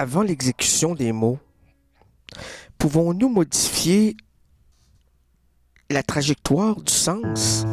Avant 0.05 0.21
l'exécution 0.21 0.93
des 0.93 1.11
mots, 1.11 1.39
pouvons-nous 2.77 3.27
modifier 3.27 4.15
la 5.89 6.03
trajectoire 6.03 6.79
du 6.79 6.93
sens? 6.93 7.65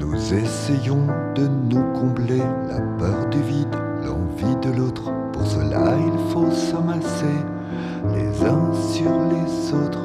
Nous 0.00 0.32
essayons 0.32 1.06
de 1.34 1.46
nous 1.46 1.92
combler 1.92 2.38
la 2.38 2.80
peur 2.96 3.28
du 3.28 3.42
vide, 3.42 3.76
l'envie 4.02 4.56
de 4.62 4.70
l'autre. 4.74 5.12
Pour 5.34 5.46
cela, 5.46 5.94
il 5.98 6.32
faut 6.32 6.50
s'amasser 6.50 7.36
les 8.14 8.46
uns 8.46 8.72
sur 8.94 9.12
les 9.28 9.74
autres. 9.74 9.97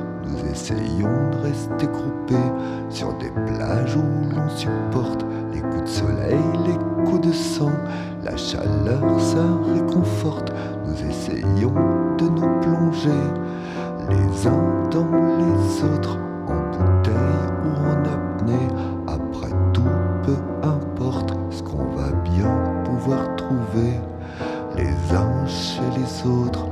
Essayons 0.63 1.29
de 1.29 1.37
rester 1.43 1.87
groupés 1.87 2.49
sur 2.89 3.11
des 3.17 3.29
plages 3.31 3.97
où 3.97 4.33
l'on 4.33 4.47
supporte 4.55 5.25
les 5.53 5.59
coups 5.59 5.81
de 5.81 5.87
soleil, 5.87 6.39
les 6.65 7.03
coups 7.03 7.27
de 7.27 7.33
sang. 7.33 7.73
La 8.23 8.37
chaleur, 8.37 9.19
ça 9.19 9.43
réconforte. 9.73 10.53
Nous 10.85 11.09
essayons 11.09 11.73
de 12.17 12.29
nous 12.29 12.61
plonger 12.61 13.09
les 14.09 14.47
uns 14.47 14.89
dans 14.89 15.11
les 15.37 15.83
autres, 15.83 16.17
en 16.47 16.61
bouteille 16.71 17.51
ou 17.65 17.71
en 17.85 17.99
apnée. 18.05 18.67
Après 19.05 19.53
tout, 19.73 19.81
peu 20.23 20.37
importe 20.65 21.33
ce 21.49 21.61
qu'on 21.61 21.89
va 21.93 22.09
bien 22.23 22.57
pouvoir 22.85 23.35
trouver. 23.35 23.99
Les 24.77 25.13
uns 25.13 25.45
chez 25.45 25.81
les 25.97 26.31
autres, 26.31 26.62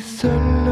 Quand 0.00 0.67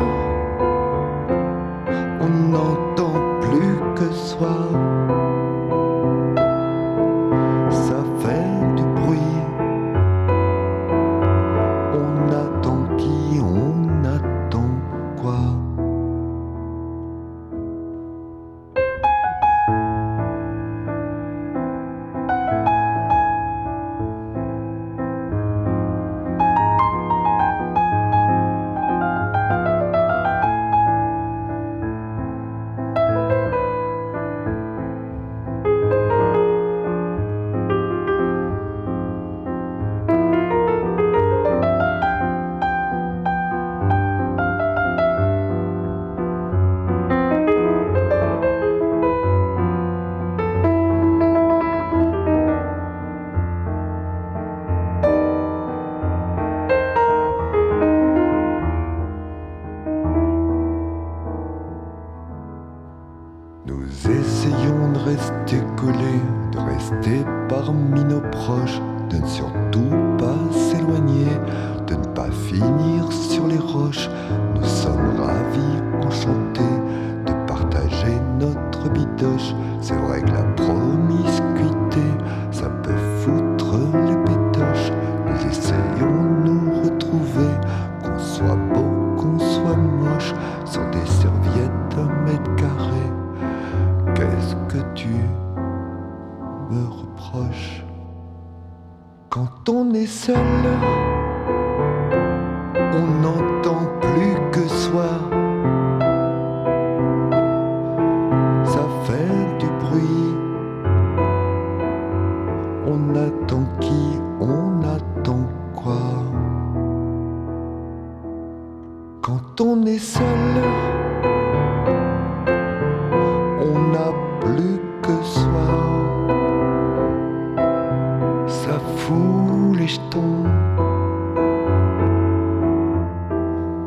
seul, 100.07 100.96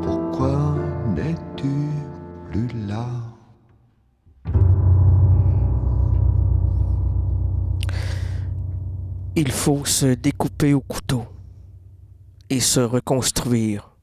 Pourquoi 0.04 0.76
n'es-tu 1.16 1.68
plus 2.52 2.68
là? 2.88 3.08
Il 9.36 9.52
faut 9.52 9.84
se 9.86 10.06
découper 10.06 10.74
au 10.74 10.82
couteau 10.82 11.26
et 12.50 12.60
se 12.60 12.80
reconstruire 12.80 13.96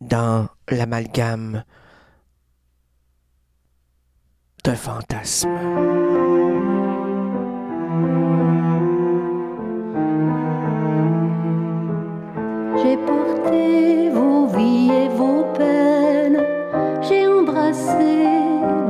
dans 0.00 0.48
l'amalgame 0.68 1.62
d'un 4.64 4.74
fantasme. 4.74 6.05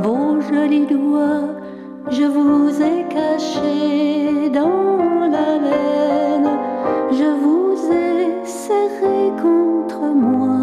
Vos 0.03 0.41
jolis 0.41 0.87
doigts, 0.87 1.55
je 2.11 2.25
vous 2.25 2.71
ai 2.81 3.05
caché 3.09 4.51
dans 4.51 5.29
la 5.37 5.59
laine, 5.69 6.51
je 7.11 7.31
vous 7.43 7.77
ai 7.93 8.45
serré 8.45 9.33
contre 9.43 10.03
moi. 10.15 10.57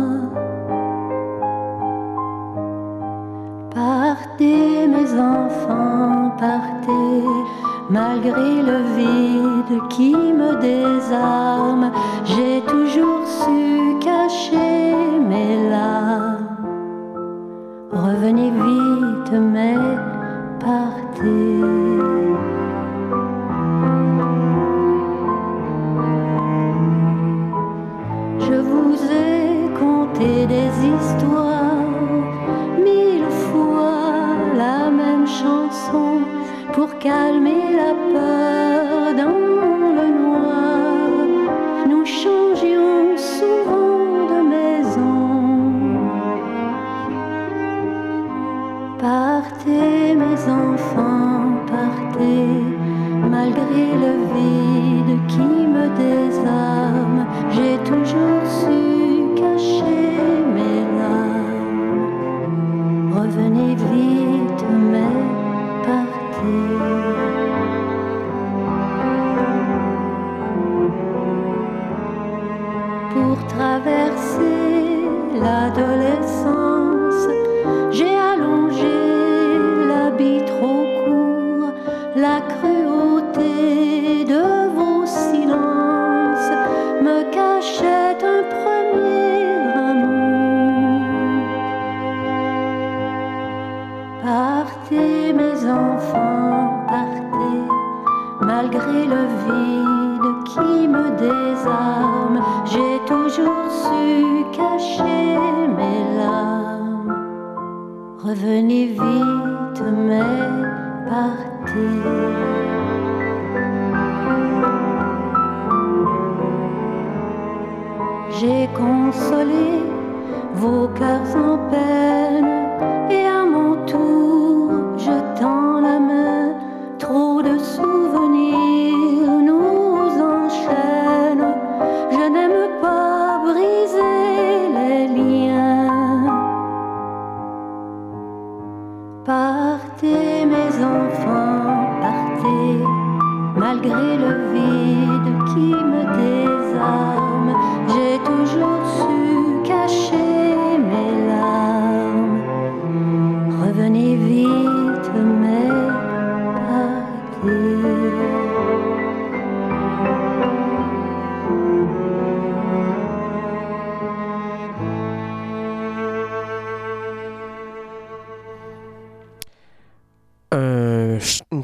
Partez 3.74 4.88
mes 4.88 5.12
enfants, 5.20 6.32
partez, 6.38 7.24
malgré 7.90 8.62
le 8.70 8.80
vide 8.98 9.82
qui 9.90 10.16
me 10.16 10.56
désarme, 10.62 11.92
j'ai 12.26 12.62
toujours 12.62 13.26
su 13.28 13.98
cacher 14.00 14.96
mes 15.30 15.70
larmes. 15.70 16.33
Revenez 18.24 18.52
vite, 18.52 19.34
mais 19.34 19.76
partez. 20.58 21.60
Je 28.40 28.58
vous 28.70 28.96
ai 29.12 29.68
conté 29.78 30.46
des 30.46 30.72
histoires, 30.94 31.84
mille 32.82 33.30
fois 33.52 34.38
la 34.56 34.90
même 34.90 35.28
chanson 35.28 36.22
pour 36.72 36.98
calmer 37.00 37.63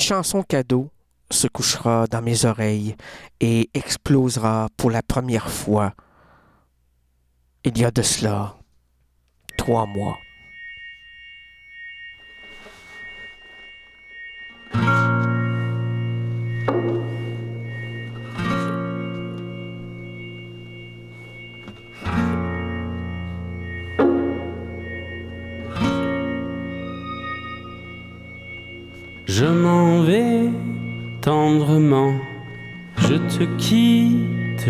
chanson 0.10 0.42
cadeau 0.42 0.90
se 1.30 1.48
couchera 1.48 2.08
dans 2.08 2.24
mes 2.24 2.44
oreilles 2.46 2.96
et 3.40 3.70
explosera 3.76 4.68
pour 4.76 4.90
la 4.90 5.04
première 5.04 5.52
fois. 5.52 5.94
Il 7.64 7.78
y 7.78 7.86
a 7.86 7.92
de 7.92 8.02
cela 8.02 8.56
trois 9.56 9.86
mois. 9.86 10.18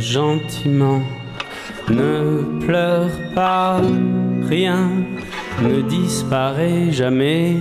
Gentiment. 0.10 1.03
Ne 1.88 2.66
pleure 2.66 3.12
pas, 3.36 3.80
rien 4.47 4.89
ne 5.62 5.82
disparaît 5.82 6.91
jamais. 6.91 7.57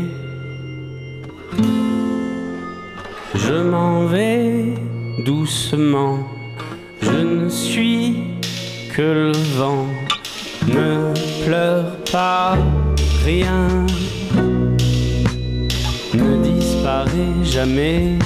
Je 3.34 3.54
m'en 3.72 4.06
vais 4.06 4.74
doucement, 5.26 6.18
je 7.02 7.18
ne 7.34 7.48
suis 7.50 8.16
que 8.94 9.02
le 9.02 9.32
vent. 9.58 9.86
Ne 10.66 11.12
pleure 11.44 11.96
pas, 12.10 12.56
rien 13.24 13.86
ne 16.14 16.30
disparaît 16.42 17.44
jamais. 17.44 18.18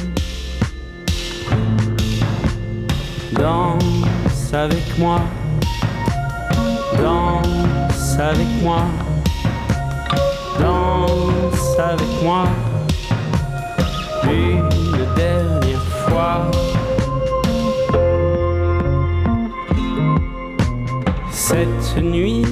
Danse 4.53 4.61
avec 4.61 4.99
moi, 4.99 5.21
danse 7.03 8.19
avec 8.19 8.47
moi, 8.63 8.83
danse 10.61 11.79
avec 11.79 12.23
moi, 12.23 12.45
une 14.25 14.69
dernière 15.17 15.83
fois. 16.07 16.51
Cette 21.31 22.03
nuit 22.03 22.45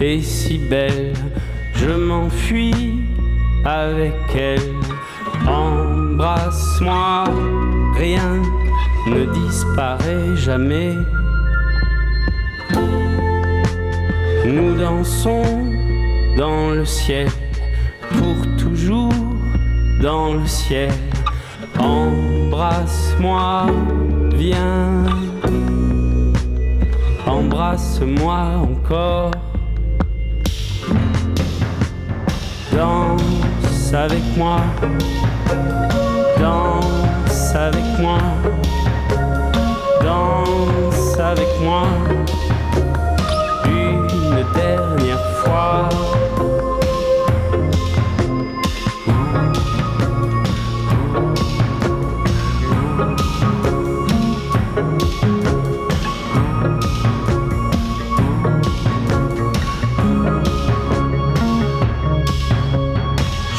est 0.00 0.22
si 0.22 0.58
belle, 0.58 1.14
je 1.74 1.90
m'enfuis 1.90 3.00
avec 3.64 4.14
elle. 4.36 4.72
Embrasse-moi, 5.48 7.24
rien 7.96 8.40
ne 9.06 9.24
disparaît 9.26 10.36
jamais. 10.36 10.94
Nous 14.44 14.74
dansons 14.76 15.42
dans 16.36 16.70
le 16.70 16.84
ciel, 16.84 17.28
pour 18.10 18.36
toujours 18.56 19.12
dans 20.02 20.34
le 20.34 20.46
ciel. 20.46 20.90
Embrasse-moi, 21.78 23.66
viens. 24.34 25.04
Embrasse-moi 27.26 28.38
encore. 28.62 29.30
Danse 32.72 33.92
avec 33.92 34.22
moi, 34.36 34.60
danse 36.38 37.54
avec 37.54 37.84
moi, 37.98 38.18
une 43.66 44.44
dernière 44.54 45.24
fois. 45.38 45.88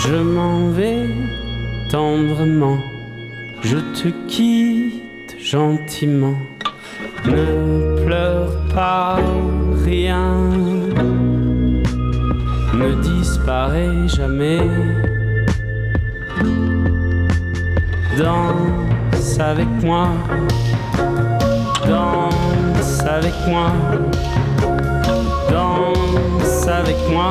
Je 0.07 0.15
m'en 0.15 0.69
vais 0.69 1.09
tendrement, 1.89 2.79
je 3.61 3.77
te 3.77 4.07
quitte 4.27 5.35
gentiment. 5.39 6.48
Disparaît 13.49 14.07
jamais. 14.07 14.61
Danse 18.15 19.39
avec 19.39 19.67
moi, 19.81 20.09
danse 21.87 23.03
avec 23.07 23.33
moi, 23.47 23.71
danse 25.49 26.67
avec 26.67 26.97
moi 27.09 27.29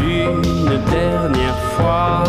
une 0.00 0.80
dernière 0.90 1.60
fois. 1.76 2.24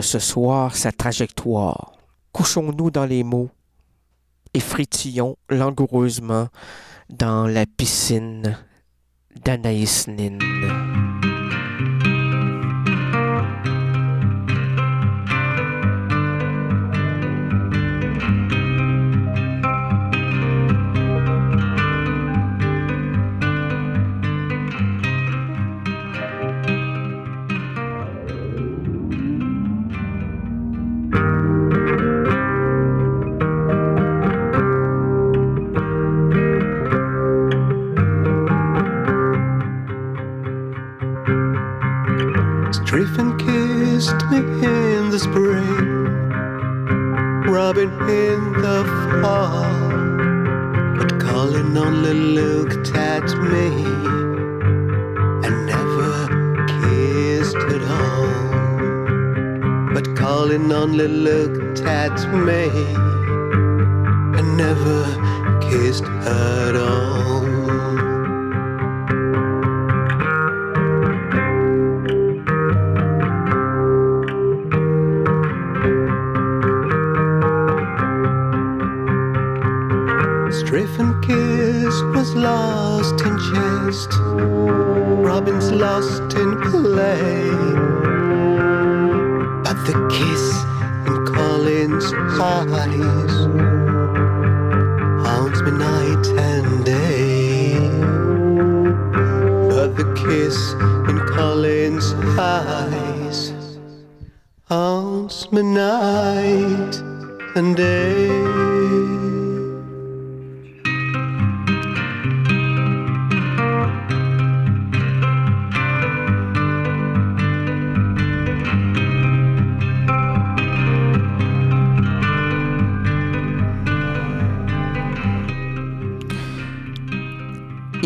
Ce 0.00 0.18
soir 0.18 0.74
sa 0.74 0.90
trajectoire. 0.90 1.92
Couchons-nous 2.32 2.90
dans 2.90 3.04
les 3.04 3.24
mots 3.24 3.50
et 4.54 4.60
fritillons 4.60 5.36
langoureusement 5.50 6.48
dans 7.10 7.46
la 7.46 7.66
piscine 7.66 8.58
d'Anaïs 9.44 10.08
Nin. 10.08 10.38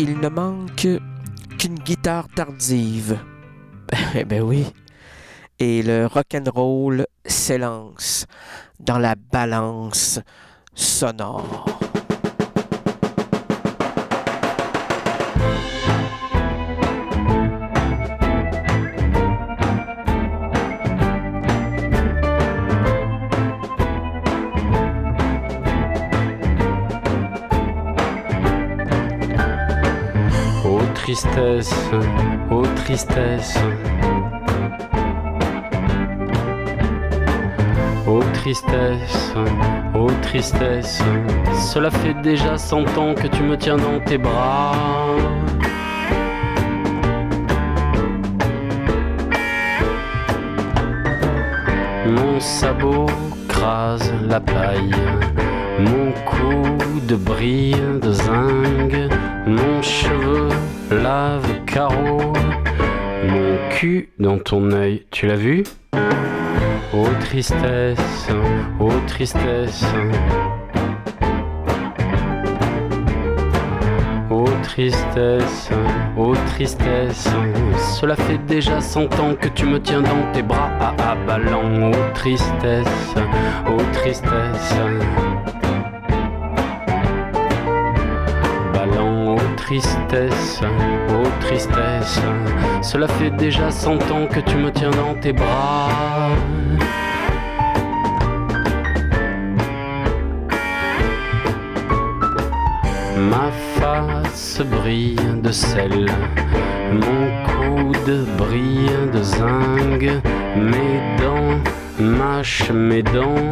Il 0.09 0.19
ne 0.19 0.29
manque 0.29 0.87
qu'une 1.59 1.79
guitare 1.79 2.29
tardive. 2.33 3.19
Eh 4.15 4.23
ben 4.23 4.41
oui. 4.41 4.65
Et 5.59 5.83
le 5.83 6.05
rock'n'roll 6.05 7.05
s'élance 7.25 8.25
dans 8.79 8.99
la 8.99 9.15
balance 9.15 10.21
sonore. 10.73 11.86
Tristesse, 31.07 31.73
ô 32.51 32.63
tristesse. 32.83 33.59
Ô 38.05 38.19
tristesse, 38.33 39.33
ô 39.95 40.07
tristesse. 40.21 41.01
Cela 41.71 41.89
fait 41.91 42.13
déjà 42.15 42.57
cent 42.57 42.85
ans 42.97 43.13
que 43.13 43.27
tu 43.29 43.41
me 43.41 43.55
tiens 43.55 43.77
dans 43.77 44.01
tes 44.01 44.17
bras. 44.17 44.75
Mon 52.05 52.37
sabot 52.41 53.05
crase 53.47 54.13
la 54.27 54.41
paille. 54.41 54.91
Mon 55.79 56.11
coude 56.25 57.19
brille 57.23 57.75
de 58.01 58.11
zinc, 58.11 58.93
mon 59.45 59.81
cheveu 59.81 60.49
lave 60.89 61.65
carreau, 61.65 62.33
mon 63.23 63.57
cul 63.69 64.09
dans 64.17 64.39
ton 64.39 64.71
œil, 64.71 65.05
tu 65.11 65.27
l'as 65.27 65.35
vu? 65.35 65.63
Ô 66.93 67.05
tristesse, 67.19 68.27
ô 68.79 68.89
tristesse. 69.05 69.85
Ô 74.31 74.45
tristesse, 74.63 75.69
ô 76.17 76.33
tristesse. 76.55 77.29
Cela 77.99 78.15
fait 78.15 78.39
déjà 78.47 78.81
cent 78.81 79.13
ans 79.19 79.35
que 79.39 79.47
tu 79.49 79.65
me 79.65 79.79
tiens 79.79 80.01
dans 80.01 80.31
tes 80.33 80.41
bras 80.41 80.71
à 80.79 81.11
abalant. 81.11 81.91
Ô 81.91 82.13
tristesse, 82.15 83.15
ô 83.67 83.77
tristesse. 83.93 84.73
Ballant, 88.89 89.35
ô 89.35 89.39
tristesse, 89.55 90.61
ô 91.09 91.23
tristesse. 91.41 92.21
Cela 92.81 93.07
fait 93.07 93.31
déjà 93.31 93.71
cent 93.71 93.95
ans 94.11 94.27
que 94.27 94.39
tu 94.39 94.55
me 94.55 94.71
tiens 94.71 94.91
dans 94.91 95.13
tes 95.15 95.33
bras. 95.33 96.29
Ma 103.17 103.51
face 103.79 104.61
brille 104.61 105.15
de 105.41 105.51
sel, 105.51 106.05
mon 106.91 107.29
coude 107.45 108.25
brille 108.37 109.11
de 109.11 109.21
zinc, 109.23 110.21
mes 110.55 111.01
dents 111.19 111.59
mâchent 111.99 112.71
mes 112.71 113.01
dents, 113.01 113.49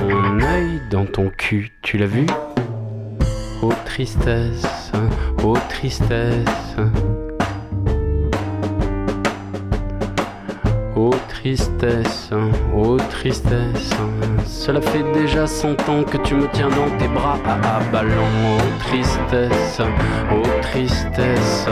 mon 0.00 0.40
œil 0.40 0.80
dans 0.90 1.06
ton 1.06 1.30
cul, 1.30 1.70
tu 1.82 1.96
l'as 1.96 2.06
vu? 2.06 2.26
Ô 3.62 3.68
tristesse, 3.84 4.92
ô 5.42 5.54
tristesse. 5.68 6.76
Ô 10.94 11.10
tristesse, 11.28 12.34
ô 12.74 12.96
tristesse, 12.96 13.90
cela 14.46 14.80
fait 14.80 15.02
déjà 15.12 15.46
cent 15.46 15.76
ans 15.88 16.04
que 16.04 16.16
tu 16.18 16.34
me 16.34 16.48
tiens 16.48 16.68
dans 16.68 16.90
tes 16.98 17.08
bras 17.08 17.38
à 17.44 17.80
ballon. 17.90 18.10
Ô 18.10 18.78
tristesse, 18.84 19.80
ô 20.30 20.42
tristesse. 20.62 21.66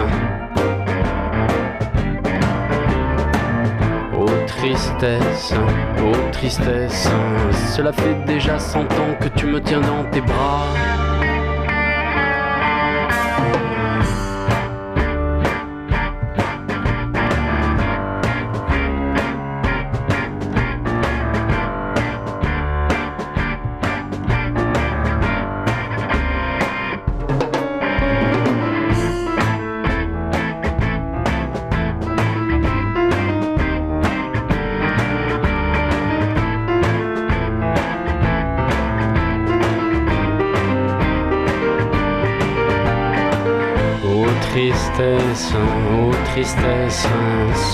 Ô 4.17 4.27
tristesse, 4.47 5.55
ô 5.55 6.31
tristesse, 6.33 7.09
cela 7.75 7.93
fait 7.93 8.15
déjà 8.27 8.59
cent 8.59 8.81
ans 8.81 9.15
que 9.21 9.29
tu 9.29 9.47
me 9.47 9.61
tiens 9.61 9.81
dans 9.81 10.05
tes 10.11 10.21
bras. 10.21 11.04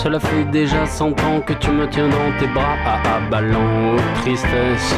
Cela 0.03 0.19
fait 0.19 0.45
déjà 0.51 0.87
cent 0.87 1.11
ans 1.11 1.41
que 1.45 1.53
tu 1.55 1.71
me 1.71 1.87
tiens 1.89 2.09
dans 2.09 2.39
tes 2.39 2.47
bras. 2.47 2.77
À 2.85 3.21
ballon, 3.31 3.97
oh 3.97 4.01
tristesse, 4.23 4.95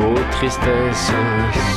oh 0.00 0.18
tristesse, 0.30 1.12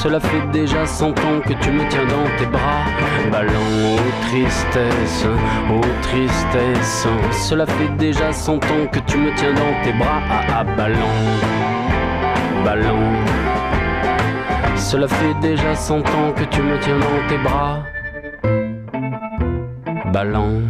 cela 0.01 0.19
fait 0.19 0.41
déjà 0.51 0.85
cent 0.85 1.09
ans 1.09 1.39
que 1.45 1.53
tu 1.53 1.71
me 1.71 1.87
tiens 1.89 2.05
dans 2.05 2.29
tes 2.37 2.45
bras, 2.45 2.85
ballon, 3.31 3.97
oh 3.97 4.27
tristesse, 4.27 5.25
oh 5.69 5.81
tristesse, 6.01 7.07
cela 7.31 7.65
fait 7.65 7.95
déjà 7.97 8.31
cent 8.31 8.55
ans 8.55 8.87
que 8.91 8.99
tu 8.99 9.17
me 9.17 9.33
tiens 9.35 9.53
dans 9.53 9.83
tes 9.83 9.93
bras. 9.93 10.21
À 10.59 10.63
ballon, 10.63 11.15
ballon. 12.63 13.13
Cela 14.75 15.07
fait 15.07 15.33
déjà 15.41 15.75
cent 15.75 15.99
ans 15.99 16.31
que 16.35 16.43
tu 16.43 16.61
me 16.61 16.79
tiens 16.79 16.99
dans 16.99 17.27
tes 17.27 17.37
bras. 17.37 17.79
Ballon 20.13 20.61